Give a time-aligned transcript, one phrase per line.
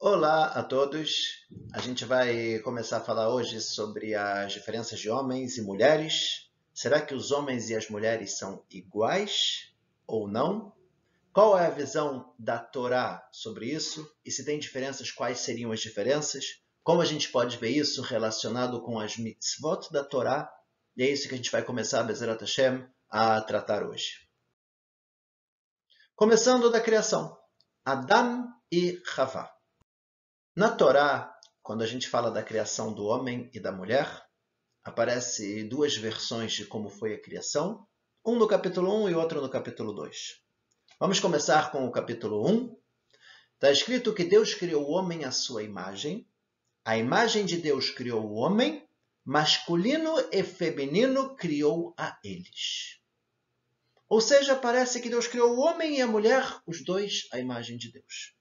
[0.00, 1.44] Olá a todos!
[1.74, 6.48] A gente vai começar a falar hoje sobre as diferenças de homens e mulheres.
[6.72, 9.72] Será que os homens e as mulheres são iguais
[10.06, 10.72] ou não?
[11.32, 14.08] Qual é a visão da Torá sobre isso?
[14.24, 16.62] E se tem diferenças, quais seriam as diferenças?
[16.84, 20.48] Como a gente pode ver isso relacionado com as mitzvot da Torá?
[20.96, 24.28] E é isso que a gente vai começar, Bezerat Hashem, a tratar hoje.
[26.14, 27.36] Começando da criação.
[27.84, 29.57] Adam e Havá.
[30.58, 34.24] Na Torá, quando a gente fala da criação do homem e da mulher,
[34.82, 37.86] aparece duas versões de como foi a criação,
[38.26, 40.42] um no capítulo 1 e outro no capítulo 2.
[40.98, 42.76] Vamos começar com o capítulo 1.
[43.54, 46.28] Está escrito que Deus criou o homem à sua imagem.
[46.84, 48.84] A imagem de Deus criou o homem,
[49.24, 52.98] masculino e feminino criou a eles.
[54.08, 57.78] Ou seja, parece que Deus criou o homem e a mulher, os dois à imagem
[57.78, 58.36] de Deus.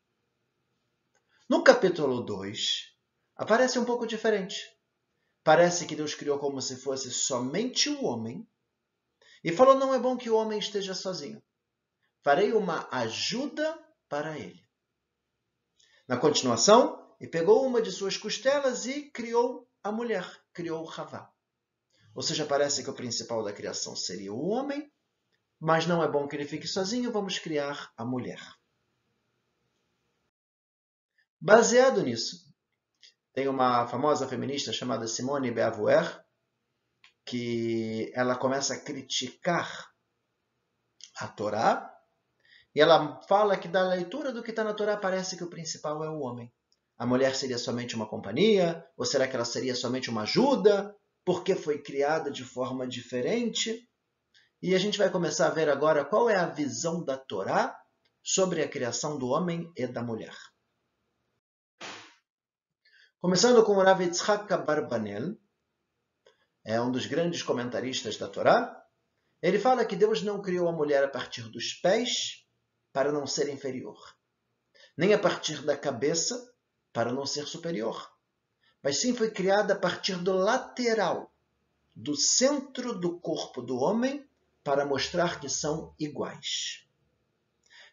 [1.50, 2.94] No capítulo 2,
[3.38, 4.70] aparece um pouco diferente.
[5.46, 8.46] Parece que Deus criou como se fosse somente o homem
[9.42, 11.42] e falou: não é bom que o homem esteja sozinho.
[12.22, 14.62] Farei uma ajuda para ele.
[16.06, 21.32] Na continuação, e pegou uma de suas costelas e criou a mulher, criou Ravá.
[22.14, 24.92] Ou seja, parece que o principal da criação seria o homem,
[25.58, 28.57] mas não é bom que ele fique sozinho, vamos criar a mulher.
[31.40, 32.48] Baseado nisso,
[33.32, 36.26] tem uma famosa feminista chamada Simone Beauvoir,
[37.24, 39.88] que ela começa a criticar
[41.20, 41.94] a Torá,
[42.74, 46.04] e ela fala que da leitura do que está na Torá parece que o principal
[46.04, 46.52] é o homem.
[46.98, 48.84] A mulher seria somente uma companhia?
[48.98, 50.96] Ou será que ela seria somente uma ajuda?
[51.24, 53.88] Porque foi criada de forma diferente?
[54.60, 57.80] E a gente vai começar a ver agora qual é a visão da Torá
[58.24, 60.34] sobre a criação do homem e da mulher.
[63.20, 65.36] Começando com Rav Yitzhak Barbanel,
[66.64, 68.86] é um dos grandes comentaristas da Torá.
[69.42, 72.46] Ele fala que Deus não criou a mulher a partir dos pés
[72.94, 73.98] para não ser inferior,
[74.96, 76.54] nem a partir da cabeça
[76.94, 78.08] para não ser superior,
[78.84, 81.34] mas sim foi criada a partir do lateral,
[81.96, 84.30] do centro do corpo do homem,
[84.64, 86.86] para mostrar que são iguais.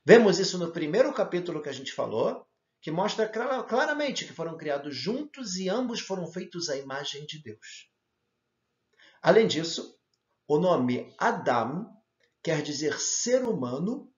[0.04, 2.46] Vemos isso no primeiro capítulo que a gente falou,
[2.84, 7.90] que mostra claramente que foram criados juntos e ambos foram feitos à imagem de Deus.
[9.22, 9.98] Além disso,
[10.46, 11.90] o nome Adam
[12.42, 14.12] quer dizer ser humano,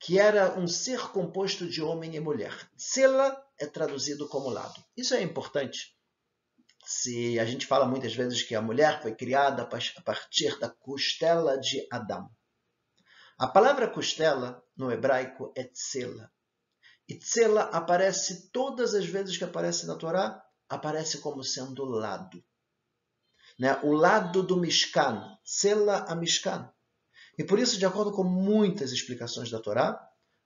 [0.00, 2.68] que era um ser composto de homem e mulher.
[2.76, 4.84] Sela é traduzido como lado.
[4.96, 5.96] Isso é importante.
[6.84, 11.56] Se a gente fala muitas vezes que a mulher foi criada a partir da costela
[11.60, 12.28] de Adão.
[13.38, 16.33] A palavra costela no hebraico é tsela.
[17.08, 22.42] E Tzela aparece todas as vezes que aparece na Torá, aparece como sendo lado.
[23.58, 23.78] Né?
[23.82, 26.72] O lado do Mishkan, Tzela a Mishkan.
[27.36, 30.00] E por isso, de acordo com muitas explicações da Torá,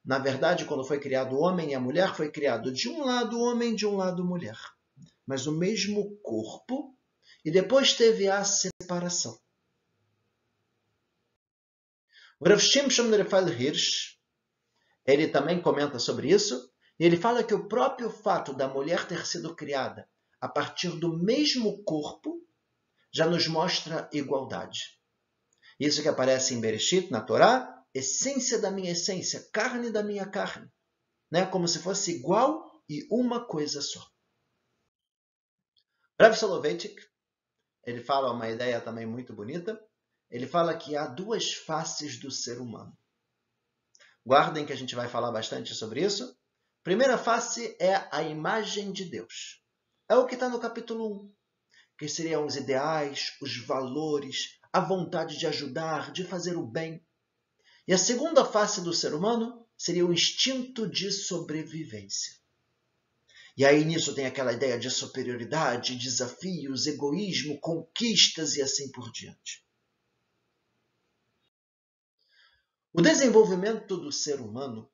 [0.04, 3.40] na verdade, quando foi criado o homem e a mulher, foi criado de um lado
[3.40, 4.58] homem, de um lado mulher.
[5.26, 6.96] Mas o mesmo corpo,
[7.44, 9.38] e depois teve a separação.
[12.40, 14.17] O Rav Shimshon Refael Hirsch,
[15.08, 16.70] ele também comenta sobre isso,
[17.00, 20.06] e ele fala que o próprio fato da mulher ter sido criada
[20.38, 22.46] a partir do mesmo corpo
[23.10, 25.00] já nos mostra igualdade.
[25.80, 30.70] Isso que aparece em Bereshit, na Torá, essência da minha essência, carne da minha carne.
[31.30, 31.46] Né?
[31.46, 34.06] Como se fosse igual e uma coisa só.
[36.20, 37.00] Rav Soloveitchik,
[37.86, 39.80] ele fala uma ideia também muito bonita.
[40.30, 42.94] Ele fala que há duas faces do ser humano.
[44.24, 46.36] Guardem que a gente vai falar bastante sobre isso.
[46.82, 49.62] Primeira face é a imagem de Deus.
[50.08, 51.32] É o que está no capítulo 1,
[51.98, 57.04] que seriam os ideais, os valores, a vontade de ajudar, de fazer o bem.
[57.86, 62.34] E a segunda face do ser humano seria o instinto de sobrevivência.
[63.56, 69.64] E aí nisso tem aquela ideia de superioridade, desafios, egoísmo, conquistas e assim por diante.
[72.98, 74.90] O desenvolvimento do ser humano,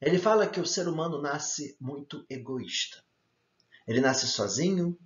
[0.00, 3.04] ele fala que o ser humano nasce muito egoísta.
[3.86, 4.98] Ele nasce sozinho,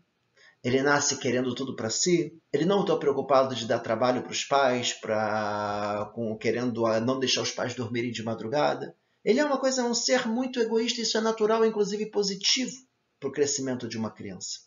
[0.62, 4.44] ele nasce querendo tudo para si, ele não está preocupado de dar trabalho para os
[4.44, 6.08] pais, para
[6.40, 8.94] querendo não deixar os pais dormirem de madrugada.
[9.24, 12.76] Ele é uma coisa, um ser muito egoísta, isso é natural, inclusive positivo
[13.18, 14.60] para o crescimento de uma criança.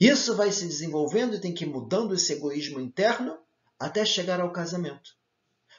[0.00, 3.38] Isso vai se desenvolvendo e tem que ir mudando esse egoísmo interno
[3.78, 5.20] até chegar ao casamento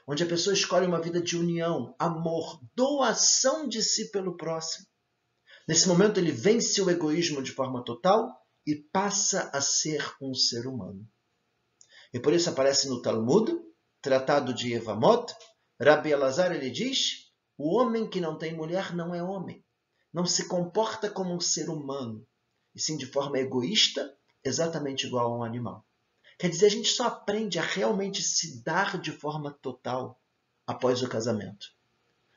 [0.08, 4.86] onde a pessoa escolhe uma vida de união, amor, doação de si pelo próximo.
[5.68, 8.30] Nesse momento, ele vence o egoísmo de forma total
[8.68, 11.08] e passa a ser um ser humano.
[12.14, 13.52] E por isso aparece no Talmud,
[14.02, 15.34] tratado de Evamot,
[15.82, 19.66] Rabbi Elazar ele diz: o homem que não tem mulher não é homem,
[20.14, 22.26] não se comporta como um ser humano,
[22.76, 25.86] e sim de forma egoísta, exatamente igual a um animal.
[26.38, 30.19] Quer dizer, a gente só aprende a realmente se dar de forma total
[30.65, 31.68] após o casamento.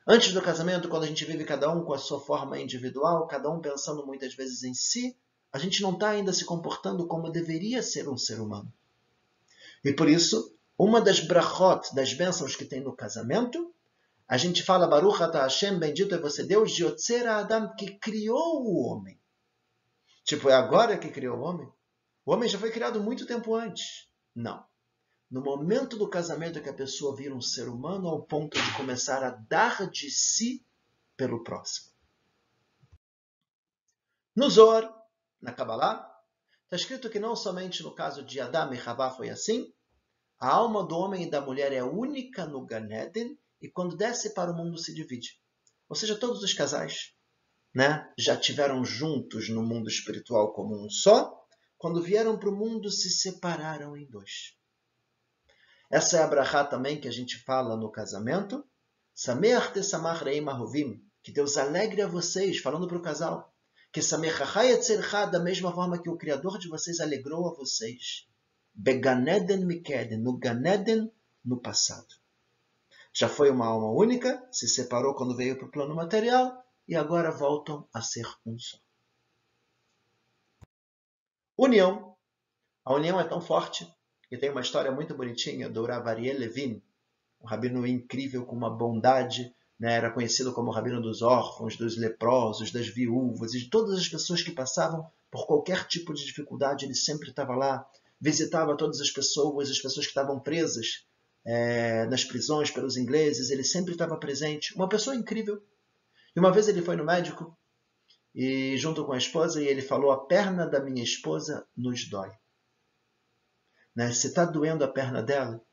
[0.07, 3.51] Antes do casamento, quando a gente vive cada um com a sua forma individual, cada
[3.51, 5.17] um pensando muitas vezes em si,
[5.53, 8.73] a gente não está ainda se comportando como deveria ser um ser humano.
[9.85, 13.75] E por isso, uma das brachot, das bênçãos que tem no casamento,
[14.29, 18.63] a gente fala Baruch Ata Hashem, bendito é você Deus, de Yotzer Adam, que criou
[18.65, 19.19] o homem.
[20.25, 21.69] Tipo, é agora que criou o homem?
[22.27, 24.09] O homem já foi criado muito tempo antes.
[24.35, 24.67] Não.
[25.31, 28.77] No momento do casamento é que a pessoa vira um ser humano ao ponto de
[28.77, 30.67] começar a dar de si
[31.17, 31.95] pelo próximo.
[34.35, 34.93] No Zohar,
[35.41, 36.05] na Kabbalah,
[36.65, 39.73] está escrito que não somente no caso de Adam e Havá foi assim,
[40.39, 44.51] a alma do homem e da mulher é única no Ganeden e quando desce para
[44.51, 45.41] o mundo se divide.
[45.89, 47.15] Ou seja, todos os casais
[47.73, 51.36] né, já tiveram juntos no mundo espiritual como um só,
[51.79, 54.55] quando vieram para o mundo se separaram em dois.
[55.91, 58.65] Essa é a brachá também que a gente fala no casamento.
[59.15, 61.03] Sameach te samach reim ahovim.
[61.23, 63.55] Que Deus alegre a vocês, falando para o casal.
[63.93, 68.29] Que samechachai etzercha, da mesma forma que o Criador de vocês alegrou a vocês.
[68.75, 71.11] Beganeden Mikeden, no Ganeden,
[71.45, 72.15] no passado.
[73.13, 77.31] Já foi uma alma única, se separou quando veio para o plano material e agora
[77.31, 78.86] voltam a ser um só.
[81.57, 82.15] União.
[82.85, 83.87] A união é tão forte
[84.29, 86.83] que tem uma história muito bonitinha do Rav Ariel Levin,
[87.41, 89.95] um rabino incrível com uma bondade, né?
[89.95, 94.09] era conhecido como o rabino dos órfãos, dos leprosos, das viúvas e de todas as
[94.09, 97.87] pessoas que passavam por qualquer tipo de dificuldade, ele sempre estava lá
[98.21, 101.07] visitava todas as pessoas, as pessoas que estavam presas
[101.45, 104.75] é, nas prisões pelos ingleses, ele sempre estava presente.
[104.75, 105.63] Uma pessoa incrível.
[106.35, 107.57] E uma vez ele foi no médico
[108.37, 112.31] e junto com a esposa e ele falou: a perna da minha esposa nos dói.
[113.95, 114.13] Né?
[114.13, 115.65] Se está doendo a perna dela,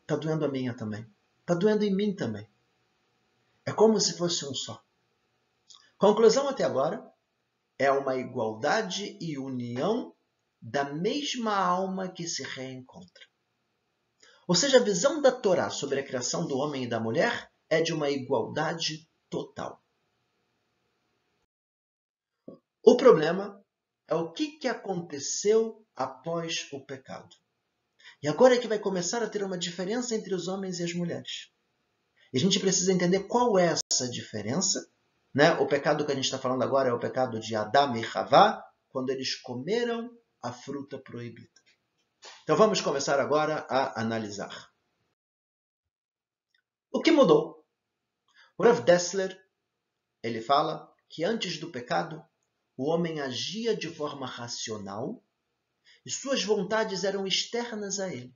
[0.00, 1.06] está doendo a minha também.
[1.40, 2.48] Está doendo em mim também.
[3.66, 4.82] É como se fosse um só.
[5.98, 7.06] Conclusão até agora
[7.78, 10.14] é uma igualdade e união
[10.62, 13.26] da mesma alma que se reencontra.
[14.46, 17.82] Ou seja, a visão da Torá sobre a criação do homem e da mulher é
[17.82, 19.82] de uma igualdade total.
[22.90, 23.62] O problema
[24.08, 27.36] é o que, que aconteceu após o pecado.
[28.22, 30.94] E agora é que vai começar a ter uma diferença entre os homens e as
[30.94, 31.52] mulheres.
[32.32, 34.90] E a gente precisa entender qual é essa diferença.
[35.34, 35.52] Né?
[35.58, 38.64] O pecado que a gente está falando agora é o pecado de Adão e Havá,
[38.88, 40.10] quando eles comeram
[40.42, 41.60] a fruta proibida.
[42.42, 44.72] Então vamos começar agora a analisar.
[46.90, 47.66] O que mudou?
[48.56, 49.38] O Rav Dessler
[50.22, 52.26] ele fala que antes do pecado
[52.78, 55.20] o homem agia de forma racional
[56.06, 58.32] e suas vontades eram externas a ele.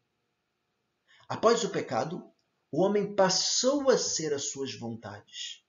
[1.28, 2.28] Após o pecado,
[2.72, 5.64] o homem passou a ser as suas vontades,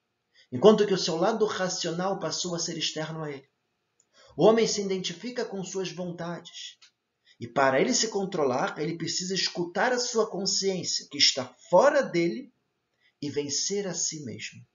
[0.52, 3.48] enquanto que o seu lado racional passou a ser externo a ele.
[4.36, 6.80] O homem se identifica com suas vontades.
[7.40, 12.52] E para ele se controlar, ele precisa escutar a sua consciência, que está fora dele,
[13.22, 14.66] e vencer a si mesmo.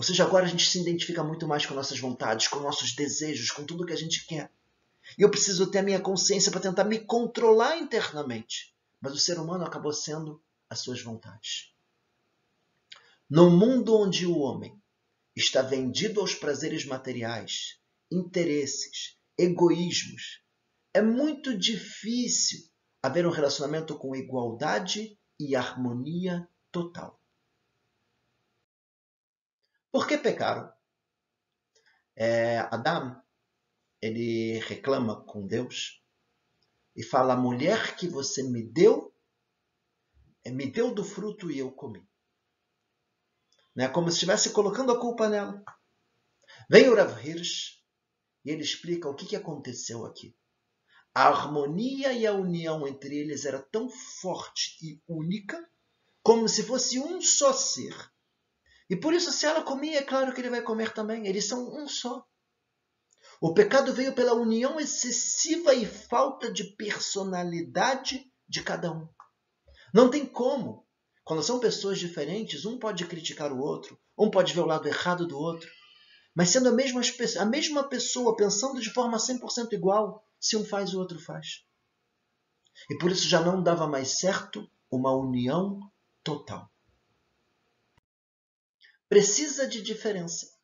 [0.00, 3.50] Ou seja, agora a gente se identifica muito mais com nossas vontades, com nossos desejos,
[3.50, 4.50] com tudo que a gente quer.
[5.18, 8.74] E eu preciso ter a minha consciência para tentar me controlar internamente.
[8.98, 11.74] Mas o ser humano acabou sendo as suas vontades.
[13.28, 14.74] No mundo onde o homem
[15.36, 17.78] está vendido aos prazeres materiais,
[18.10, 20.40] interesses, egoísmos.
[20.94, 22.60] É muito difícil
[23.02, 27.19] haver um relacionamento com igualdade e harmonia total.
[29.90, 30.72] Por que pecaram?
[32.16, 33.20] É, Adão
[34.00, 36.02] ele reclama com Deus
[36.96, 39.14] e fala: a mulher que você me deu,
[40.44, 42.06] é, me deu do fruto e eu comi.
[43.74, 43.88] Né?
[43.88, 45.62] Como se estivesse colocando a culpa nela.
[46.68, 47.80] Vem o Rav Hirsch
[48.44, 50.36] e ele explica o que, que aconteceu aqui.
[51.14, 55.68] A harmonia e a união entre eles era tão forte e única,
[56.22, 57.94] como se fosse um só ser.
[58.90, 61.28] E por isso, se ela comia, é claro que ele vai comer também.
[61.28, 62.26] Eles são um só.
[63.40, 69.08] O pecado veio pela união excessiva e falta de personalidade de cada um.
[69.94, 70.84] Não tem como.
[71.22, 75.26] Quando são pessoas diferentes, um pode criticar o outro, um pode ver o lado errado
[75.26, 75.70] do outro.
[76.34, 77.00] mas sendo a mesma,
[77.38, 81.64] a mesma pessoa, pensando de forma 100% igual, se um faz, o outro faz.
[82.90, 85.80] E por isso já não dava mais certo uma união
[86.24, 86.69] total.
[89.10, 90.56] Precisa de diferença.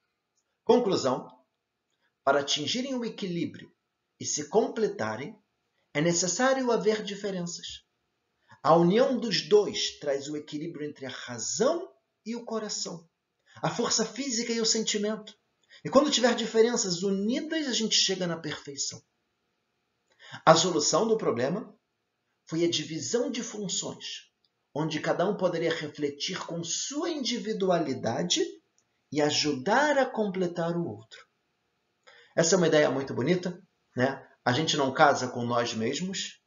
[0.62, 1.28] Conclusão:
[2.22, 3.74] para atingirem o equilíbrio
[4.20, 5.36] e se completarem,
[5.92, 7.84] é necessário haver diferenças.
[8.62, 11.92] A união dos dois traz o equilíbrio entre a razão
[12.24, 13.10] e o coração,
[13.60, 15.36] a força física e o sentimento.
[15.84, 19.02] E quando tiver diferenças unidas, a gente chega na perfeição.
[20.44, 21.76] A solução do problema
[22.48, 24.30] foi a divisão de funções,
[24.78, 28.44] onde cada um poderia refletir com sua individualidade
[29.10, 31.24] e ajudar a completar o outro.
[32.36, 33.58] Essa é uma ideia muito bonita,
[33.96, 34.22] né?
[34.44, 36.42] A gente não casa com nós mesmos.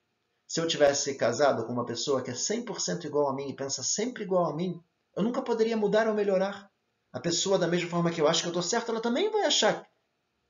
[0.47, 3.81] Se eu tivesse casado com uma pessoa que é 100% igual a mim e pensa
[3.81, 4.79] sempre igual a mim,
[5.17, 6.69] eu nunca poderia mudar ou melhorar.
[7.11, 9.45] A pessoa, da mesma forma que eu acho que eu estou certo, ela também vai
[9.45, 9.87] achar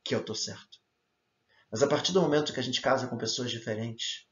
[0.04, 0.78] que eu estou certo.
[1.72, 4.29] Mas a partir do momento que a gente casa com pessoas diferentes,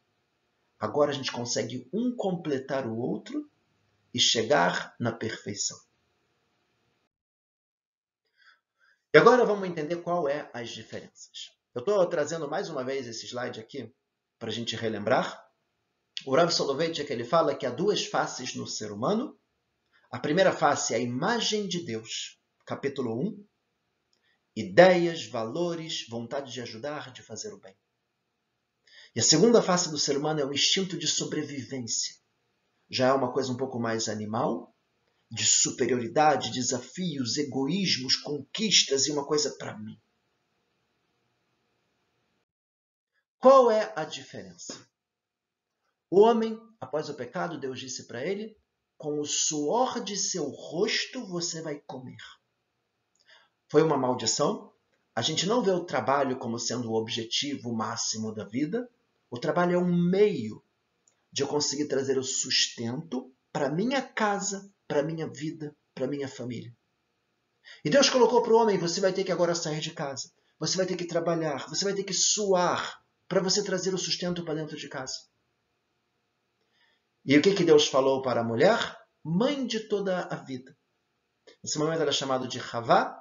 [0.79, 3.49] Agora a gente consegue um completar o outro
[4.13, 5.79] e chegar na perfeição.
[9.13, 11.51] E agora vamos entender qual é as diferenças.
[11.73, 13.91] Eu estou trazendo mais uma vez esse slide aqui
[14.37, 15.43] para a gente relembrar.
[16.25, 19.39] O Rav Soloveitchik ele fala que há duas faces no ser humano.
[20.11, 23.45] A primeira face é a imagem de Deus, capítulo 1.
[24.55, 27.75] Ideias, valores, vontade de ajudar, de fazer o bem.
[29.17, 32.15] E a segunda face do ser humano é o instinto de sobrevivência.
[32.87, 34.75] Já é uma coisa um pouco mais animal,
[35.31, 39.99] de superioridade, desafios, egoísmos, conquistas e uma coisa para mim.
[43.39, 44.87] Qual é a diferença?
[46.11, 48.55] O homem, após o pecado, Deus disse para ele:
[48.99, 52.21] com o suor de seu rosto você vai comer.
[53.67, 54.71] Foi uma maldição.
[55.15, 58.87] A gente não vê o trabalho como sendo o objetivo máximo da vida,
[59.29, 60.63] o trabalho é um meio
[61.31, 66.75] de eu conseguir trazer o sustento para minha casa, para minha vida, para minha família.
[67.83, 70.77] E Deus colocou para o homem: você vai ter que agora sair de casa, você
[70.77, 74.55] vai ter que trabalhar, você vai ter que suar para você trazer o sustento para
[74.55, 75.15] dentro de casa.
[77.25, 78.97] E o que, que Deus falou para a mulher?
[79.23, 80.77] Mãe de toda a vida.
[81.61, 83.17] Nesse momento ela é chamada de Havá,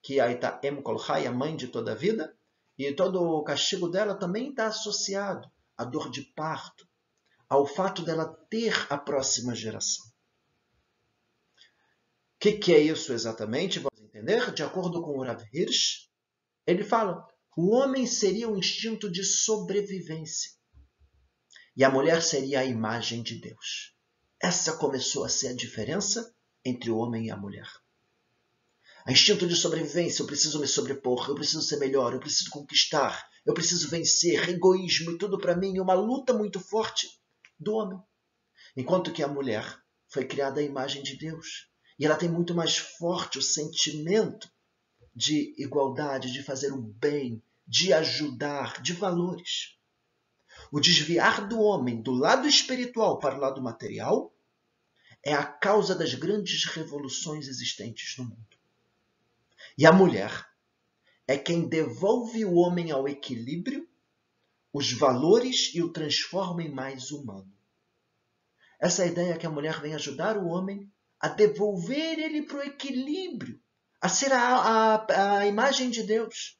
[0.00, 2.36] que aí está Em Kolchai, a mãe de toda a vida.
[2.78, 6.88] E todo o castigo dela também está associado à dor de parto,
[7.48, 10.06] ao fato dela ter a próxima geração.
[10.06, 10.10] O
[12.40, 13.78] que, que, é isso exatamente?
[13.78, 14.52] Vamos entender?
[14.52, 16.08] De acordo com o Rav Hirsch,
[16.66, 17.26] ele fala:
[17.56, 20.50] o homem seria o instinto de sobrevivência
[21.76, 23.94] e a mulher seria a imagem de Deus.
[24.40, 27.68] Essa começou a ser a diferença entre o homem e a mulher.
[29.04, 33.28] A instinto de sobrevivência, eu preciso me sobrepor, eu preciso ser melhor, eu preciso conquistar,
[33.44, 37.08] eu preciso vencer, egoísmo e tudo para mim, uma luta muito forte
[37.58, 37.98] do homem.
[38.76, 39.82] Enquanto que a mulher
[40.12, 41.68] foi criada à imagem de Deus.
[41.98, 44.50] E ela tem muito mais forte o sentimento
[45.14, 49.78] de igualdade, de fazer o bem, de ajudar, de valores.
[50.70, 54.34] O desviar do homem do lado espiritual para o lado material
[55.24, 58.51] é a causa das grandes revoluções existentes no mundo.
[59.76, 60.46] E a mulher
[61.26, 63.88] é quem devolve o homem ao equilíbrio,
[64.72, 67.52] os valores e o transforma em mais humano.
[68.80, 72.62] Essa é ideia que a mulher vem ajudar o homem a devolver ele para o
[72.62, 73.60] equilíbrio,
[74.00, 76.58] a ser a, a, a imagem de Deus.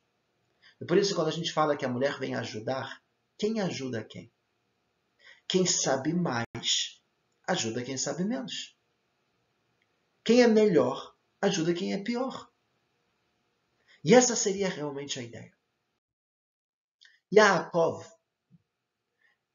[0.80, 3.02] E por isso, quando a gente fala que a mulher vem ajudar,
[3.36, 4.32] quem ajuda quem?
[5.48, 7.02] Quem sabe mais
[7.46, 8.76] ajuda quem sabe menos.
[10.24, 12.51] Quem é melhor ajuda quem é pior.
[14.04, 15.52] E essa seria realmente a ideia.
[17.32, 18.04] Yaakov,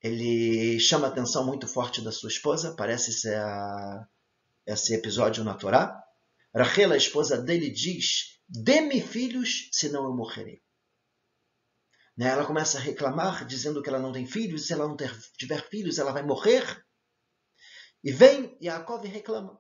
[0.01, 4.07] ele chama a atenção muito forte da sua esposa, parece ser a,
[4.65, 6.01] esse episódio na Torá.
[6.55, 10.63] Rachel, a esposa dele, diz: Dê-me filhos, senão eu morrerei.
[12.15, 12.29] Né?
[12.29, 14.95] Ela começa a reclamar, dizendo que ela não tem filhos, e se ela não
[15.37, 16.63] tiver filhos, ela vai morrer.
[18.03, 19.59] E vem Yaakov e reclama.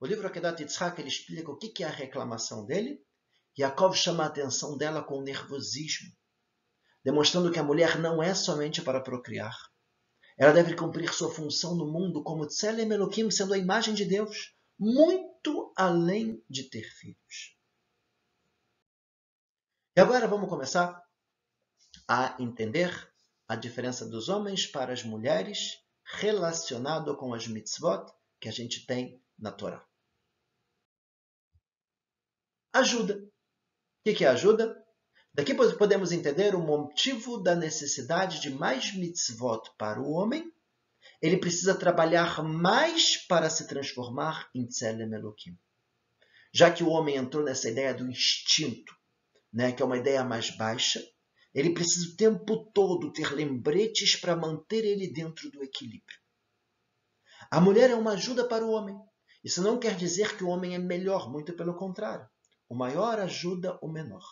[0.00, 3.03] O livro Akedat Yitzhak ele explica o que é a reclamação dele
[3.58, 6.10] Yaakov chama a atenção dela com nervosismo,
[7.04, 9.56] demonstrando que a mulher não é somente para procriar.
[10.36, 14.54] Ela deve cumprir sua função no mundo como Tselem Elohim, sendo a imagem de Deus,
[14.78, 17.56] muito além de ter filhos.
[19.96, 21.00] E agora vamos começar
[22.08, 22.90] a entender
[23.46, 29.22] a diferença dos homens para as mulheres relacionado com as mitzvot que a gente tem
[29.38, 29.86] na Torá.
[32.72, 33.33] Ajuda.
[34.04, 34.76] Que, que é ajuda?
[35.32, 40.52] Daqui podemos entender o motivo da necessidade de mais mitzvot para o homem.
[41.22, 45.58] Ele precisa trabalhar mais para se transformar em Tselem Elohim.
[46.52, 48.94] Já que o homem entrou nessa ideia do instinto,
[49.52, 51.02] né, que é uma ideia mais baixa,
[51.54, 56.18] ele precisa o tempo todo ter lembretes para manter ele dentro do equilíbrio.
[57.50, 58.96] A mulher é uma ajuda para o homem.
[59.42, 62.28] Isso não quer dizer que o homem é melhor, muito pelo contrário.
[62.68, 64.24] O maior ajuda o menor.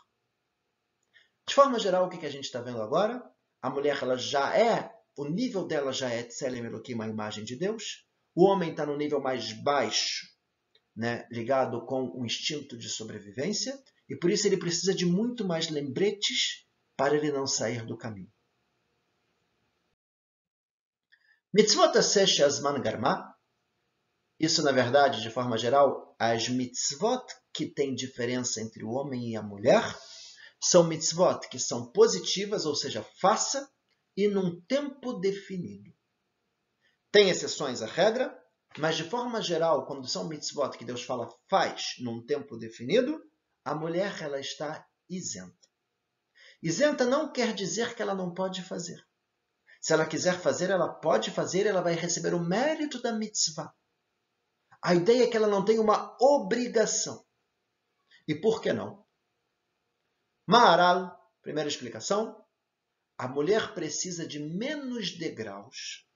[1.46, 3.22] De forma geral, o que a gente está vendo agora?
[3.60, 7.56] A mulher ela já é, o nível dela já é Tselem Elohim, a imagem de
[7.56, 8.06] Deus.
[8.34, 10.26] O homem está no nível mais baixo,
[10.96, 15.68] né, ligado com o instinto de sobrevivência, e por isso ele precisa de muito mais
[15.68, 18.32] lembretes para ele não sair do caminho.
[21.52, 23.36] Mitzvot Asesh Azman Garma,
[24.40, 29.36] isso na verdade, de forma geral, as mitzvot que têm diferença entre o homem e
[29.36, 29.82] a mulher,
[30.60, 33.70] são mitzvot que são positivas, ou seja, faça,
[34.16, 35.92] e num tempo definido.
[37.10, 38.36] Tem exceções à regra,
[38.78, 43.22] mas de forma geral, quando são mitzvot que Deus fala faz num tempo definido,
[43.64, 45.68] a mulher ela está isenta.
[46.62, 49.04] Isenta não quer dizer que ela não pode fazer.
[49.80, 53.74] Se ela quiser fazer, ela pode fazer, ela vai receber o mérito da mitzvah.
[54.80, 57.24] A ideia é que ela não tem uma obrigação.
[58.26, 59.04] E por que não?
[60.46, 62.42] Maharal, primeira explicação,
[63.16, 66.06] a mulher precisa de menos degraus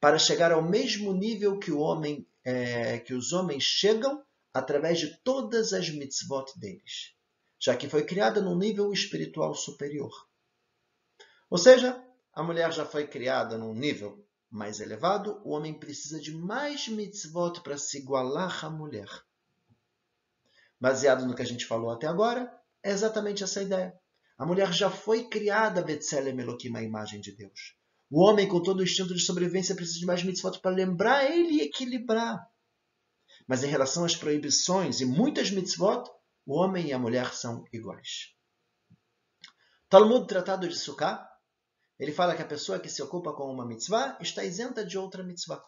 [0.00, 4.22] para chegar ao mesmo nível que homem, é, que os homens chegam
[4.52, 7.14] através de todas as mitzvot deles,
[7.58, 10.12] já que foi criada num nível espiritual superior.
[11.48, 16.32] Ou seja, a mulher já foi criada num nível mais elevado, o homem precisa de
[16.36, 19.08] mais mitzvot para se igualar à mulher.
[20.80, 22.52] Baseado no que a gente falou até agora,
[22.82, 23.94] é exatamente essa ideia.
[24.36, 27.76] A mulher já foi criada Betzelem Elohim, a imagem de Deus.
[28.10, 31.54] O homem, com todo o instinto de sobrevivência, precisa de mais mitzvot para lembrar ele
[31.54, 32.44] e equilibrar.
[33.46, 36.04] Mas em relação às proibições e muitas mitzvot,
[36.46, 38.34] o homem e a mulher são iguais.
[39.88, 41.28] Talmud, Tratado de Sukkah,
[41.98, 45.22] ele fala que a pessoa que se ocupa com uma mitzvah está isenta de outra
[45.22, 45.64] mitzvah.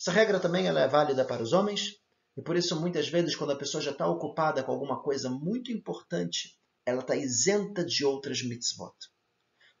[0.00, 1.96] Essa regra também ela é válida para os homens,
[2.38, 5.72] e por isso, muitas vezes, quando a pessoa já está ocupada com alguma coisa muito
[5.72, 8.94] importante, ela está isenta de outras mitzvot.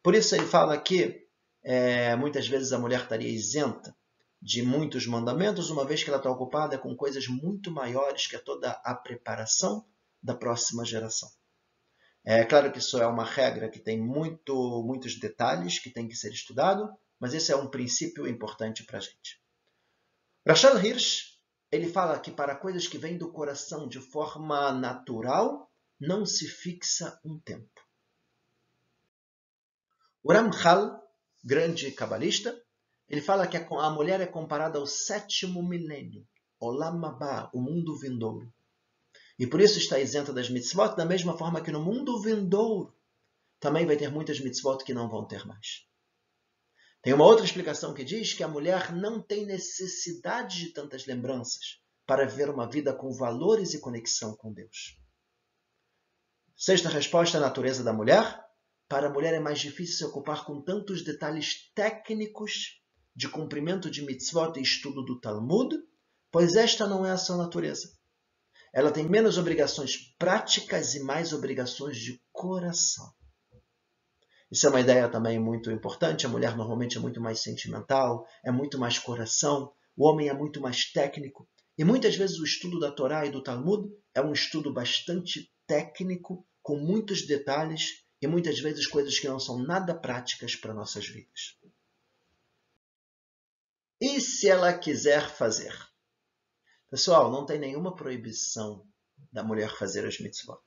[0.02, 1.24] Por isso, ele fala que
[1.62, 3.96] é, muitas vezes a mulher estaria isenta
[4.42, 8.40] de muitos mandamentos, uma vez que ela está ocupada com coisas muito maiores que é
[8.40, 9.86] toda a preparação
[10.20, 11.30] da próxima geração.
[12.24, 16.16] É claro que isso é uma regra que tem muito, muitos detalhes que tem que
[16.16, 19.40] ser estudado, mas esse é um princípio importante para a gente.
[20.44, 21.37] Rachel Hirsch
[21.70, 27.20] ele fala que para coisas que vêm do coração de forma natural, não se fixa
[27.24, 27.80] um tempo.
[30.22, 31.00] O Ramchal,
[31.44, 32.58] grande cabalista,
[33.08, 36.26] ele fala que a mulher é comparada ao sétimo milênio,
[36.60, 38.52] Olam Haba, o mundo vindouro.
[39.38, 42.94] E por isso está isenta das mitzvot, da mesma forma que no mundo vindouro
[43.60, 45.86] também vai ter muitas mitzvot que não vão ter mais.
[47.08, 51.80] Tem uma outra explicação que diz que a mulher não tem necessidade de tantas lembranças
[52.06, 55.00] para viver uma vida com valores e conexão com Deus.
[56.54, 58.38] Sexta resposta, a natureza da mulher.
[58.86, 62.78] Para a mulher é mais difícil se ocupar com tantos detalhes técnicos
[63.16, 65.74] de cumprimento de mitzvot e estudo do Talmud,
[66.30, 67.90] pois esta não é a sua natureza.
[68.70, 73.10] Ela tem menos obrigações práticas e mais obrigações de coração.
[74.50, 76.26] Isso é uma ideia também muito importante.
[76.26, 80.60] A mulher normalmente é muito mais sentimental, é muito mais coração, o homem é muito
[80.60, 81.48] mais técnico.
[81.76, 86.46] E muitas vezes o estudo da Torá e do Talmud é um estudo bastante técnico,
[86.62, 91.56] com muitos detalhes e muitas vezes coisas que não são nada práticas para nossas vidas.
[94.00, 95.74] E se ela quiser fazer?
[96.90, 98.86] Pessoal, não tem nenhuma proibição
[99.32, 100.62] da mulher fazer as mitzvot.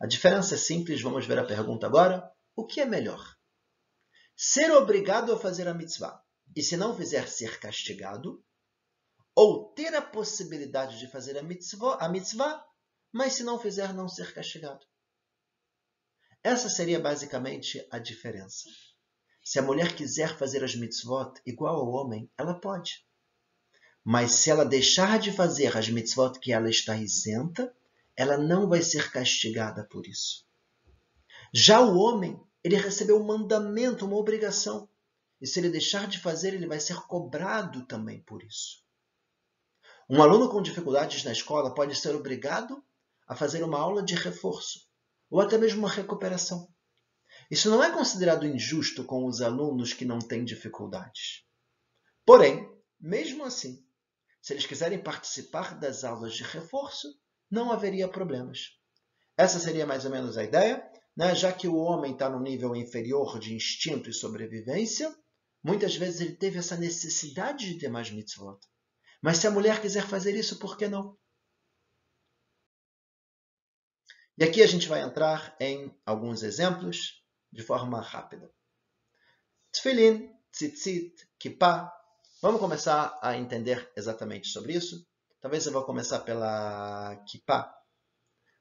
[0.00, 2.30] A diferença é simples, vamos ver a pergunta agora.
[2.58, 3.38] O que é melhor?
[4.36, 6.20] Ser obrigado a fazer a mitzvah
[6.56, 8.44] e, se não fizer, ser castigado?
[9.32, 12.66] Ou ter a possibilidade de fazer a mitzvah, a mitzvah
[13.12, 14.84] mas se não fizer, não ser castigado?
[16.42, 18.68] Essa seria basicamente a diferença.
[19.44, 23.06] Se a mulher quiser fazer as mitzvot igual ao homem, ela pode.
[24.02, 27.72] Mas se ela deixar de fazer as mitzvot que ela está isenta,
[28.16, 30.44] ela não vai ser castigada por isso.
[31.54, 34.88] Já o homem, ele recebeu um mandamento, uma obrigação.
[35.40, 38.82] E se ele deixar de fazer, ele vai ser cobrado também por isso.
[40.10, 42.82] Um aluno com dificuldades na escola pode ser obrigado
[43.26, 44.88] a fazer uma aula de reforço.
[45.30, 46.72] ou até mesmo uma recuperação.
[47.50, 51.44] Isso não é considerado injusto com os alunos que não têm dificuldades.
[52.24, 52.66] Porém,
[52.98, 53.84] mesmo assim,
[54.40, 57.08] se eles quiserem participar das aulas de reforço,
[57.50, 58.78] não haveria problemas.
[59.36, 61.34] Essa seria mais ou menos a ideia, né?
[61.34, 65.12] já que o homem está no nível inferior de instinto e sobrevivência,
[65.60, 68.60] muitas vezes ele teve essa necessidade de ter mais mitzvot.
[69.20, 71.18] Mas se a mulher quiser fazer isso, por que não?
[74.38, 78.48] E aqui a gente vai entrar em alguns exemplos de forma rápida.
[79.72, 81.92] Tfilin, tzitzit, kippah.
[82.40, 85.04] Vamos começar a entender exatamente sobre isso.
[85.40, 87.74] Talvez eu vou começar pela kippah.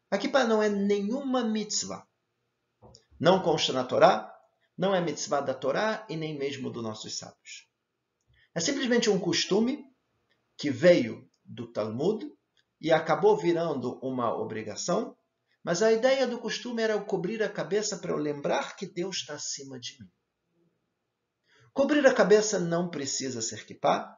[0.10, 2.08] A kippah não é nenhuma mitzvah.
[3.20, 4.34] Não consta na Torá,
[4.78, 7.68] não é mitzvah da Torá e nem mesmo dos nossos sábios.
[8.54, 9.86] É simplesmente um costume
[10.58, 12.26] que veio do Talmud
[12.80, 15.18] e acabou virando uma obrigação
[15.68, 19.18] mas a ideia do costume era eu cobrir a cabeça para eu lembrar que Deus
[19.18, 20.10] está acima de mim.
[21.74, 24.18] Cobrir a cabeça não precisa ser kippah.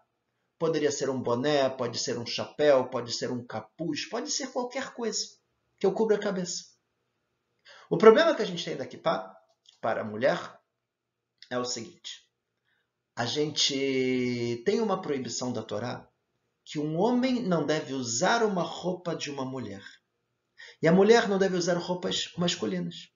[0.59, 4.93] Poderia ser um boné, pode ser um chapéu, pode ser um capuz, pode ser qualquer
[4.93, 5.25] coisa
[5.79, 6.65] que eu cubra a cabeça.
[7.89, 9.35] O problema que a gente tem da kippah
[9.81, 10.59] para a mulher
[11.49, 12.27] é o seguinte.
[13.15, 16.07] A gente tem uma proibição da Torá
[16.63, 19.83] que um homem não deve usar uma roupa de uma mulher.
[20.81, 23.09] E a mulher não deve usar roupas masculinas.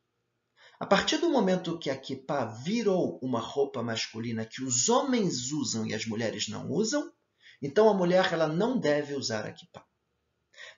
[0.79, 5.85] A partir do momento que a kippah virou uma roupa masculina que os homens usam
[5.85, 7.13] e as mulheres não usam,
[7.61, 9.85] então a mulher ela não deve usar a kippah.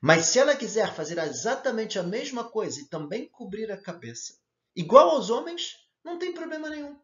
[0.02, 4.38] Mas se ela quiser fazer exatamente a mesma coisa e também cobrir a cabeça,
[4.76, 7.00] igual aos homens, não tem problema nenhum.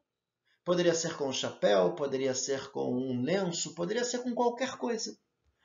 [0.63, 5.17] Poderia ser com um chapéu, poderia ser com um lenço, poderia ser com qualquer coisa.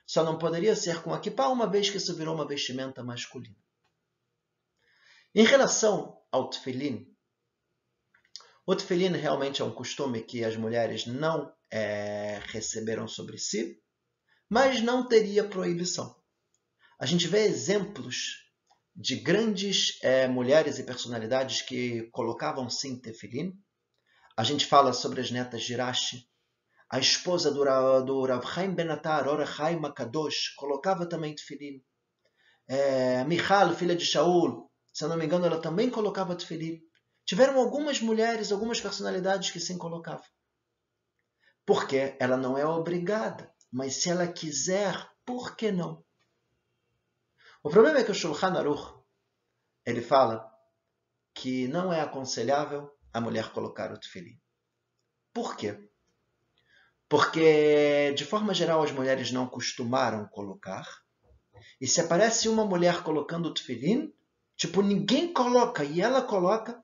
[0.06, 3.56] Só não poderia ser com a kippah, uma vez que isso virou uma vestimenta masculina.
[5.34, 7.14] Em relação ao tefilim,
[8.64, 13.80] o tefilim realmente é um costume que as mulheres não é, receberam sobre si,
[14.48, 16.15] mas não teria proibição.
[16.98, 18.46] A gente vê exemplos
[18.94, 23.52] de grandes é, mulheres e personalidades que colocavam sim tefilim.
[24.34, 26.26] A gente fala sobre as netas de Rashi.
[26.90, 27.64] A esposa do,
[28.02, 31.82] do Rav Chaim Benatar, Ora Chaim Akadosh, colocava também tefilim.
[32.66, 36.80] É, Michal, filha de Shaul, se eu não me engano, ela também colocava tefilim.
[37.26, 40.24] Tiveram algumas mulheres, algumas personalidades que sim colocavam.
[41.66, 46.05] Porque ela não é obrigada, mas se ela quiser, por que não?
[47.66, 48.94] O problema é que o Shulchan Aruch,
[49.84, 50.48] ele fala
[51.34, 54.40] que não é aconselhável a mulher colocar o tefilim.
[55.34, 55.76] Por quê?
[57.08, 60.86] Porque, de forma geral, as mulheres não costumaram colocar.
[61.80, 64.14] E se aparece uma mulher colocando o tefilim,
[64.56, 66.80] Tipo, ninguém coloca e ela coloca.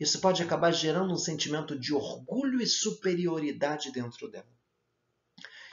[0.00, 4.48] Isso pode acabar gerando um sentimento de orgulho e superioridade dentro dela.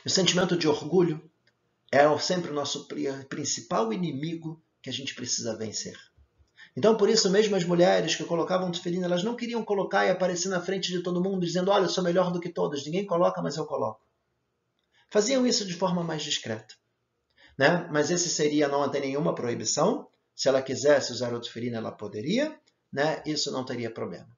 [0.06, 1.32] o sentimento de orgulho
[1.92, 2.88] é sempre o nosso
[3.28, 5.98] principal inimigo que a gente precisa vencer.
[6.78, 10.50] Então, por isso mesmo, as mulheres que colocavam tefelina, elas não queriam colocar e aparecer
[10.50, 13.42] na frente de todo mundo dizendo, olha, eu sou melhor do que todas, ninguém coloca,
[13.42, 14.02] mas eu coloco.
[15.10, 16.76] Faziam isso de forma mais discreta.
[17.58, 17.88] Né?
[17.92, 22.58] Mas esse seria não ter nenhuma proibição, se ela quisesse usar o tefilim, ela poderia,
[22.94, 23.22] né?
[23.26, 24.30] isso não teria problema.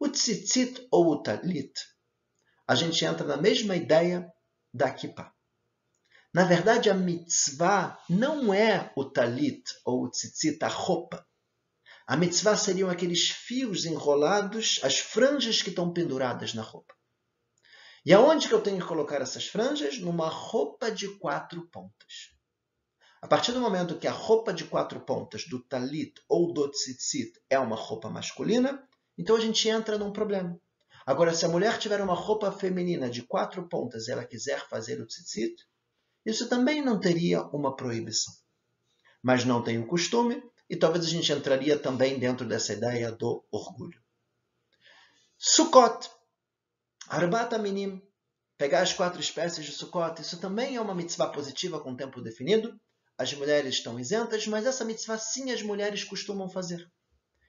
[0.00, 1.72] O tzitzit ou o talit,
[2.66, 4.26] a gente entra na mesma ideia
[4.72, 5.33] da kippah.
[6.34, 11.24] Na verdade, a mitzvah não é o talit ou o tzitzit, a roupa.
[12.08, 16.92] A mitzvah seriam aqueles fios enrolados, as franjas que estão penduradas na roupa.
[18.04, 20.00] E aonde que eu tenho que colocar essas franjas?
[20.00, 22.34] Numa roupa de quatro pontas.
[23.22, 27.40] A partir do momento que a roupa de quatro pontas do talit ou do tzitzit
[27.48, 28.84] é uma roupa masculina,
[29.16, 30.60] então a gente entra num problema.
[31.06, 35.00] Agora, se a mulher tiver uma roupa feminina de quatro pontas e ela quiser fazer
[35.00, 35.54] o tzitzit,
[36.24, 38.32] isso também não teria uma proibição.
[39.22, 43.44] Mas não tem o costume, e talvez a gente entraria também dentro dessa ideia do
[43.50, 44.02] orgulho.
[45.38, 46.10] Sukkot,
[47.08, 48.02] Arbat Minim,
[48.56, 52.78] pegar as quatro espécies de Sukkot, isso também é uma mitzvah positiva com tempo definido,
[53.18, 56.90] as mulheres estão isentas, mas essa mitzvah sim as mulheres costumam fazer.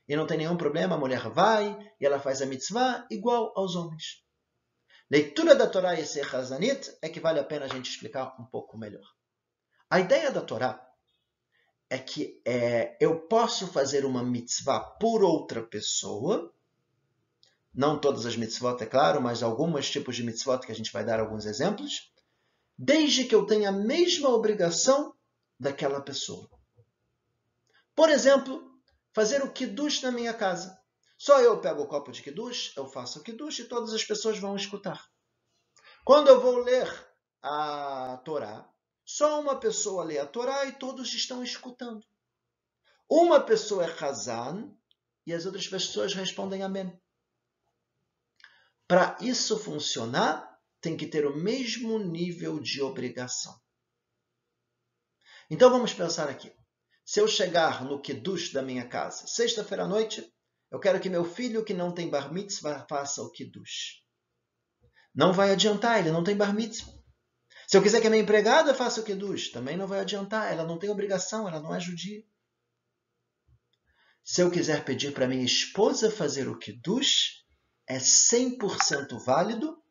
[0.08, 3.76] E não tem nenhum problema, a mulher vai e ela faz a mitzvah igual aos
[3.76, 4.25] homens.
[5.10, 8.46] Leitura da Torá e ser Hazanit é que vale a pena a gente explicar um
[8.46, 9.06] pouco melhor.
[9.90, 10.82] A ideia da Torá
[11.90, 16.52] é que é, eu posso fazer uma mitzvah por outra pessoa,
[17.74, 21.06] não todas as mitzvot, é claro, mas alguns tipos de mitzvot que a gente vai
[21.06, 22.12] dar alguns exemplos,
[22.78, 25.14] desde que eu tenha a mesma obrigação
[25.60, 26.50] daquela pessoa.
[27.96, 28.76] Por exemplo,
[29.14, 30.78] fazer o kiddush na minha casa.
[31.26, 34.38] Só eu pego o copo de kiddush, eu faço o kiddush e todas as pessoas
[34.38, 35.10] vão escutar.
[36.04, 36.88] Quando eu vou ler
[37.42, 38.72] a Torá,
[39.04, 42.06] só uma pessoa lê a Torá e todos estão escutando.
[43.10, 44.72] Uma pessoa é Hazan
[45.26, 46.96] e as outras pessoas respondem Amém.
[48.88, 53.60] Para isso funcionar, tem que ter o mesmo nível de obrigação.
[55.50, 56.56] Então vamos pensar aqui.
[57.04, 60.35] Se eu chegar no Kiddush da minha casa, sexta-feira à noite,
[60.76, 64.04] eu quero que meu filho que não tem bar mitzvah faça o Kiddush.
[65.16, 66.92] Não vai adiantar, ele não tem bar mitzvah.
[67.66, 70.66] Se eu quiser que a minha empregada faça o Kiddush, também não vai adiantar, ela
[70.66, 72.22] não tem obrigação, ela não é judia.
[74.22, 77.46] Se eu quiser pedir para minha esposa fazer o Kiddush,
[77.88, 79.82] é 100% válido,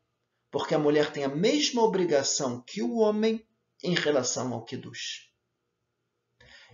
[0.50, 3.42] porque a mulher tem a mesma obrigação que o homem
[3.82, 5.30] em relação ao Kiddush.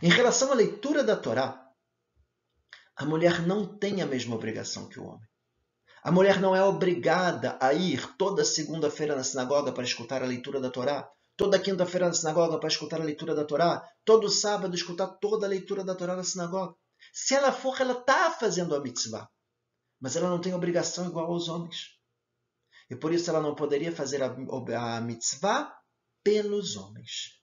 [0.02, 1.69] Em relação à leitura da Torá,
[2.96, 5.28] a mulher não tem a mesma obrigação que o homem.
[6.02, 10.60] A mulher não é obrigada a ir toda segunda-feira na sinagoga para escutar a leitura
[10.60, 15.06] da Torá, toda quinta-feira na sinagoga para escutar a leitura da Torá, todo sábado escutar
[15.06, 16.74] toda a leitura da Torá na sinagoga.
[17.12, 19.28] Se ela for, ela está fazendo a mitzvah,
[20.00, 21.98] mas ela não tem obrigação igual aos homens.
[22.88, 25.72] E por isso ela não poderia fazer a, mitzvah
[26.24, 27.40] pelos homens.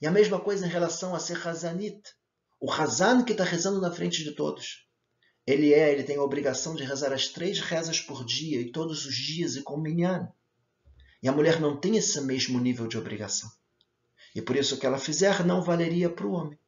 [0.00, 2.00] E a mesma coisa em relação a ser Hazanit.
[2.60, 4.86] O Hazan que está rezando na frente de todos.
[5.46, 9.06] Ele é, ele tem a obrigação de rezar as três rezas por dia e todos
[9.06, 10.28] os dias e com minyan.
[11.22, 13.50] E a mulher não tem esse mesmo nível de obrigação.
[14.34, 16.58] E por isso o que ela fizer não valeria para o homem.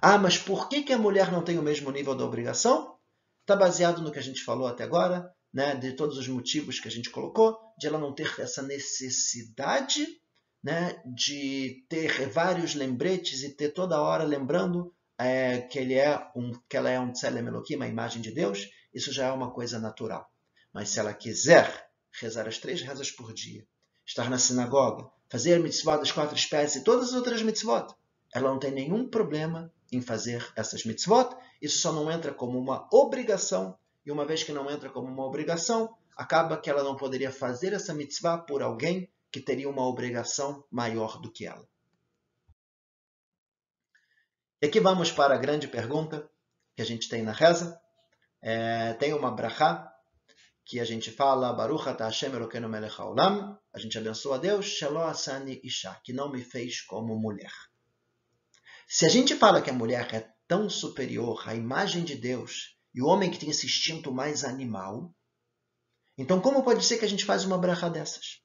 [0.00, 2.96] Ah, mas por que, que a mulher não tem o mesmo nível de obrigação?
[3.40, 6.88] Está baseado no que a gente falou até agora, né, de todos os motivos que
[6.88, 10.06] a gente colocou, de ela não ter essa necessidade
[10.62, 16.52] né, de ter vários lembretes e ter toda hora lembrando é, que, ele é um,
[16.68, 20.30] que ela é um Tselem uma imagem de Deus, isso já é uma coisa natural.
[20.72, 23.66] Mas se ela quiser rezar as três rezas por dia,
[24.06, 27.94] estar na sinagoga, fazer a mitzvot das quatro espécies e todas as outras mitzvot,
[28.32, 31.34] ela não tem nenhum problema em fazer essas mitzvot.
[31.60, 35.24] Isso só não entra como uma obrigação, e uma vez que não entra como uma
[35.24, 40.64] obrigação, acaba que ela não poderia fazer essa mitzvah por alguém que teria uma obrigação
[40.70, 41.66] maior do que ela.
[44.60, 46.28] E aqui vamos para a grande pergunta
[46.74, 47.80] que a gente tem na reza.
[48.42, 49.88] É, tem uma brachá
[50.64, 53.56] que a gente fala Baruch ata Hashem Elokeinu melech haolam.
[53.72, 57.52] A gente abençoa a Deus, Shelo asani isha, que não me fez como mulher.
[58.88, 63.00] Se a gente fala que a mulher é tão superior à imagem de Deus e
[63.00, 65.14] o homem que tem esse instinto mais animal,
[66.16, 68.42] então como pode ser que a gente faz uma brachá dessas?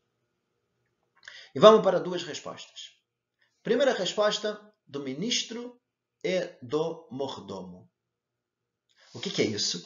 [1.55, 2.91] E vamos para duas respostas.
[3.63, 5.81] Primeira resposta do ministro
[6.23, 7.89] e do mordomo.
[9.13, 9.83] O que, que é isso?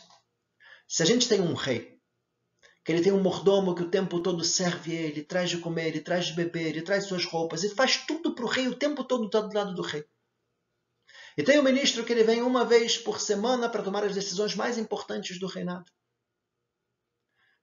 [0.87, 1.99] Se a gente tem um rei,
[2.85, 5.99] que ele tem um mordomo que o tempo todo serve ele, traz de comer, ele
[5.99, 9.03] traz de beber, ele traz suas roupas, ele faz tudo para o rei, o tempo
[9.03, 10.05] todo está do lado do rei.
[11.37, 14.15] E tem o um ministro que ele vem uma vez por semana para tomar as
[14.15, 15.91] decisões mais importantes do reinado.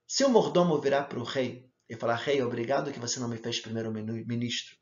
[0.07, 3.39] Se o mordomo virar para o rei e falar: Rei, obrigado que você não me
[3.39, 4.77] fez primeiro-ministro.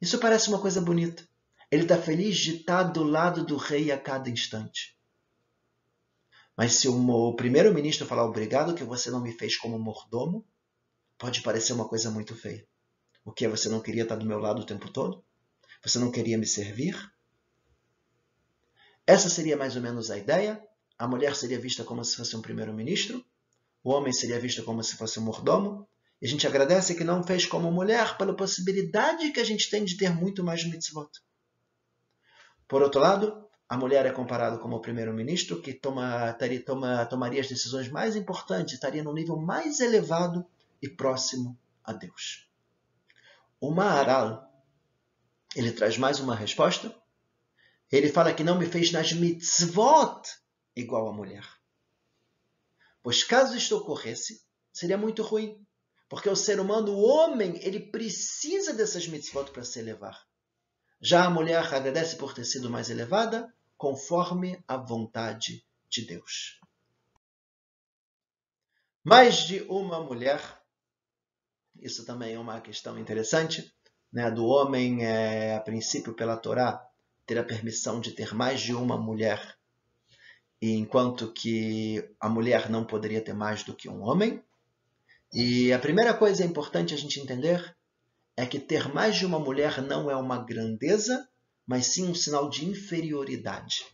[0.00, 1.28] Isso parece uma coisa bonita.
[1.74, 4.96] Ele está feliz de estar do lado do rei a cada instante.
[6.56, 10.46] Mas se o primeiro-ministro falar obrigado que você não me fez como mordomo,
[11.18, 12.64] pode parecer uma coisa muito feia.
[13.24, 13.48] O que?
[13.48, 15.24] Você não queria estar do meu lado o tempo todo?
[15.82, 16.96] Você não queria me servir?
[19.04, 20.64] Essa seria mais ou menos a ideia.
[20.96, 23.26] A mulher seria vista como se fosse um primeiro-ministro,
[23.82, 25.88] o homem seria visto como se fosse um mordomo,
[26.22, 29.84] e a gente agradece que não fez como mulher pela possibilidade que a gente tem
[29.84, 31.10] de ter muito mais mitzvot.
[32.66, 37.40] Por outro lado, a mulher é comparada como o primeiro-ministro que toma, taria, toma, tomaria
[37.40, 40.46] as decisões mais importantes, estaria no nível mais elevado
[40.80, 42.48] e próximo a Deus.
[43.60, 44.52] O Maharal,
[45.56, 46.94] ele traz mais uma resposta.
[47.90, 50.22] Ele fala que não me fez nas mitzvot
[50.74, 51.46] igual a mulher.
[53.02, 55.64] Pois caso isto ocorresse, seria muito ruim.
[56.08, 60.26] Porque o ser humano, o homem, ele precisa dessas mitzvot para se elevar.
[61.06, 66.58] Já a mulher agradece por ter sido mais elevada, conforme a vontade de Deus.
[69.04, 70.40] Mais de uma mulher,
[71.76, 73.70] isso também é uma questão interessante,
[74.10, 74.30] né?
[74.30, 76.82] do homem, é, a princípio, pela Torá,
[77.26, 79.58] ter a permissão de ter mais de uma mulher,
[80.58, 84.42] enquanto que a mulher não poderia ter mais do que um homem.
[85.34, 87.73] E a primeira coisa importante a gente entender
[88.36, 91.28] é que ter mais de uma mulher não é uma grandeza,
[91.66, 93.86] mas sim um sinal de inferioridade.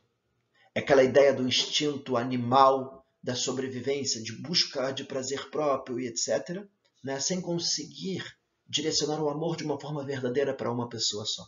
[0.75, 6.65] É aquela ideia do instinto animal, da sobrevivência, de busca de prazer próprio e etc.,
[7.03, 8.25] né, sem conseguir
[8.67, 11.45] direcionar o amor de uma forma verdadeira para uma pessoa só.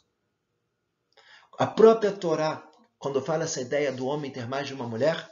[1.58, 5.30] A própria Torá, quando fala essa ideia do homem ter mais de uma mulher,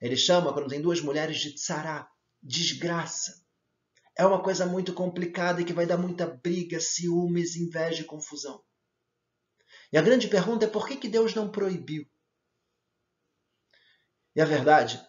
[0.00, 2.08] ele chama, quando tem duas mulheres, de tsará,
[2.42, 3.43] desgraça.
[4.16, 8.62] É uma coisa muito complicada e que vai dar muita briga, ciúmes, inveja e confusão.
[9.92, 12.08] E a grande pergunta é por que, que Deus não proibiu?
[14.34, 15.04] E a verdade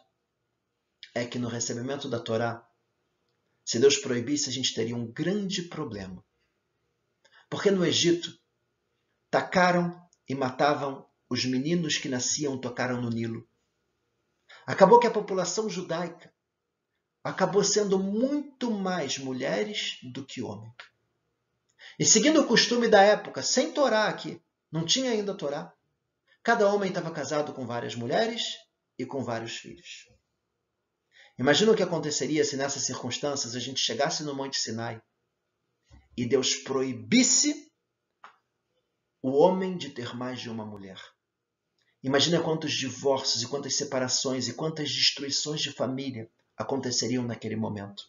[1.13, 2.67] é que no recebimento da Torá,
[3.63, 6.23] se Deus proibisse, a gente teria um grande problema.
[7.49, 8.37] Porque no Egito,
[9.31, 13.47] tacaram e matavam os meninos que nasciam tocaram no Nilo.
[14.65, 16.34] Acabou que a população judaica
[17.25, 20.75] acabou sendo muito mais mulheres do que homens.
[21.97, 24.39] E seguindo o costume da época, sem Torá aqui,
[24.71, 25.73] não tinha ainda Torá,
[26.43, 28.43] cada homem estava casado com várias mulheres
[28.99, 30.07] e com vários filhos.
[31.39, 35.01] Imagina o que aconteceria se nessas circunstâncias a gente chegasse no Monte Sinai
[36.15, 37.71] e Deus proibisse
[39.23, 41.01] o homem de ter mais de uma mulher.
[42.03, 48.03] Imagina quantos divórcios e quantas separações e quantas destruições de família aconteceriam naquele momento.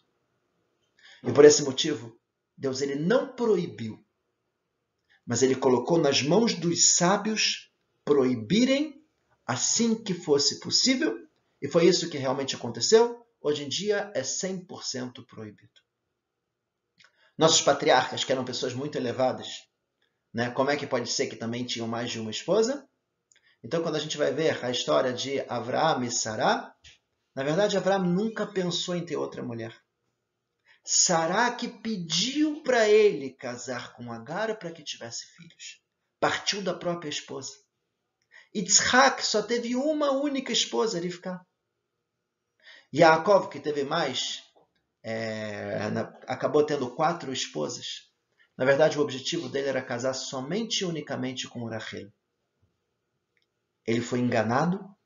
[1.23, 2.17] E por esse motivo,
[2.57, 4.03] Deus ele não proibiu,
[5.25, 7.71] mas ele colocou nas mãos dos sábios
[8.05, 9.03] proibirem
[9.45, 11.17] assim que fosse possível,
[11.61, 13.25] e foi isso que realmente aconteceu.
[13.41, 15.81] Hoje em dia é 100% proibido.
[17.37, 19.67] Nossos patriarcas, que eram pessoas muito elevadas,
[20.33, 22.87] né, como é que pode ser que também tinham mais de uma esposa?
[23.63, 26.75] Então, quando a gente vai ver a história de Avraham e Sará,
[27.37, 29.79] na verdade, Avraham nunca pensou em ter outra mulher.
[30.83, 35.83] Sará que pediu para ele casar com Agar para que tivesse filhos.
[36.19, 37.53] Partiu da própria esposa.
[38.55, 41.45] Yitzhak só teve uma única esposa, Rivka.
[42.91, 44.41] Yaakov, que teve mais,
[45.03, 45.77] é,
[46.25, 48.09] acabou tendo quatro esposas.
[48.57, 52.11] Na verdade, o objetivo dele era casar somente e unicamente com Rachel
[53.87, 54.96] ele foi enganado.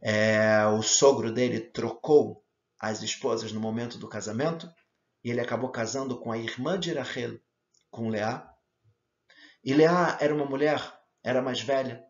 [0.00, 2.44] É, o sogro dele trocou
[2.78, 4.70] as esposas no momento do casamento
[5.24, 7.38] e ele acabou casando com a irmã de Rachel,
[7.90, 8.48] com Leá.
[9.64, 10.80] E Leá era uma mulher,
[11.24, 12.04] era mais velha,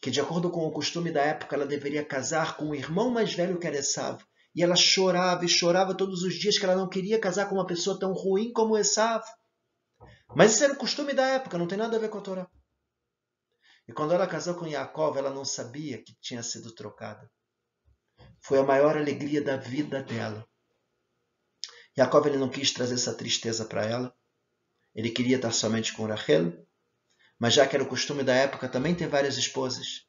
[0.00, 3.34] que de acordo com o costume da época ela deveria casar com o irmão mais
[3.34, 4.22] velho que era Esav.
[4.54, 7.66] E ela chorava e chorava todos os dias que ela não queria casar com uma
[7.66, 9.24] pessoa tão ruim como Esav.
[10.34, 12.48] Mas isso era o costume da época, não tem nada a ver com a Torá.
[13.88, 17.30] E quando ela casou com Yaakov, ela não sabia que tinha sido trocada.
[18.38, 20.46] Foi a maior alegria da vida dela.
[21.96, 24.14] Yaakov ele não quis trazer essa tristeza para ela.
[24.94, 26.66] Ele queria estar somente com Rachel,
[27.38, 30.06] mas já que era o costume da época também ter várias esposas.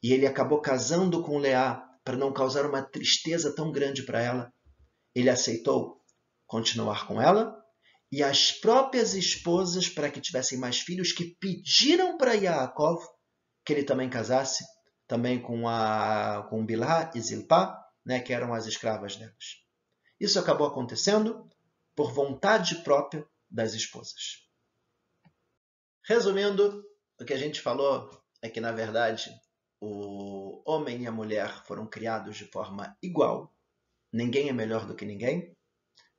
[0.00, 4.52] E ele acabou casando com Leá para não causar uma tristeza tão grande para ela.
[5.12, 6.00] Ele aceitou
[6.46, 7.58] continuar com ela
[8.10, 13.04] e as próprias esposas, para que tivessem mais filhos, que pediram para Yaakov
[13.64, 14.64] que ele também casasse
[15.06, 19.62] também com, a, com Bilhá e Zilpá, né, que eram as escravas delas.
[20.18, 21.46] Isso acabou acontecendo
[21.94, 24.48] por vontade própria das esposas.
[26.02, 26.82] Resumindo,
[27.20, 29.30] o que a gente falou é que, na verdade,
[29.78, 33.54] o homem e a mulher foram criados de forma igual,
[34.10, 35.54] ninguém é melhor do que ninguém,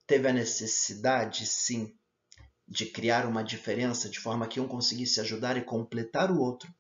[0.10, 1.96] teve a necessidade, sim,
[2.68, 6.74] de criar uma diferença de forma que um conseguisse ajudar e completar o outro.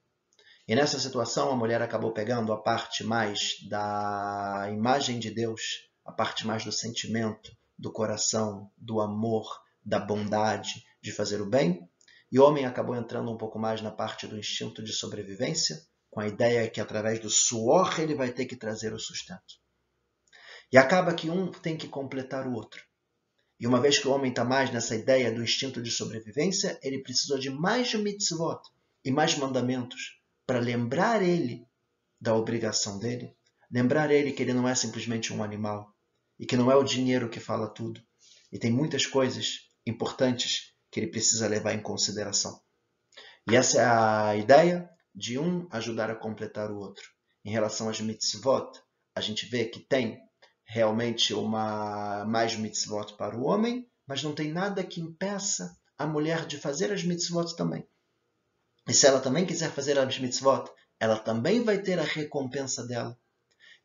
[0.68, 5.62] E nessa situação, a mulher acabou pegando a parte mais da imagem de Deus,
[6.04, 9.48] a parte mais do sentimento, do coração, do amor,
[9.86, 11.88] da bondade, de fazer o bem,
[12.32, 16.20] e o homem acabou entrando um pouco mais na parte do instinto de sobrevivência, com
[16.20, 19.60] a ideia que através do suor ele vai ter que trazer o sustento.
[20.72, 22.88] E acaba que um tem que completar o outro.
[23.60, 27.04] E uma vez que o homem está mais nessa ideia do instinto de sobrevivência, ele
[27.04, 28.62] precisou de mais mitzvot
[29.03, 31.68] e mais mandamentos para lembrar ele
[32.20, 33.36] da obrigação dele,
[33.70, 35.93] lembrar ele que ele não é simplesmente um animal
[36.39, 38.01] e que não é o dinheiro que fala tudo.
[38.51, 42.60] E tem muitas coisas importantes que ele precisa levar em consideração.
[43.49, 47.05] E essa é a ideia de um ajudar a completar o outro.
[47.43, 48.80] Em relação às mitzvot,
[49.14, 50.20] a gente vê que tem
[50.72, 56.45] realmente uma mais mitzvot para o homem, mas não tem nada que impeça a mulher
[56.45, 57.84] de fazer as mitzvot também.
[58.88, 63.17] E se ela também quiser fazer as mitzvot, ela também vai ter a recompensa dela.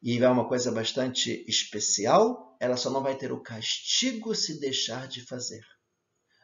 [0.02, 5.08] E é uma coisa bastante especial, ela só não vai ter o castigo se deixar
[5.08, 5.64] de fazer.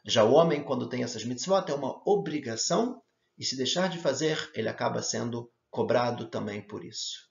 [0.06, 3.02] Já o homem, quando tem essas mitzvot, é uma obrigação,
[3.36, 7.29] e se deixar de fazer, ele acaba sendo cobrado também por isso.